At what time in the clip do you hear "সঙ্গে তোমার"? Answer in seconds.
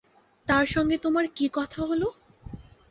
0.65-1.25